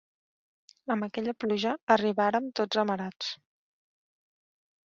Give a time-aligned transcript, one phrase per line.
[0.95, 3.33] Amb aquella pluja arribàrem tots amarats.